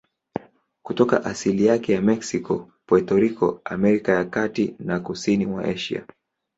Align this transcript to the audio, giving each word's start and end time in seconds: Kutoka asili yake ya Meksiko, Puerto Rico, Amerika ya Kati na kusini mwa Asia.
Kutoka 0.83 1.25
asili 1.25 1.65
yake 1.65 1.93
ya 1.93 2.01
Meksiko, 2.01 2.71
Puerto 2.85 3.15
Rico, 3.19 3.61
Amerika 3.65 4.11
ya 4.11 4.25
Kati 4.25 4.75
na 4.79 4.99
kusini 4.99 5.45
mwa 5.45 5.63
Asia. 5.63 6.05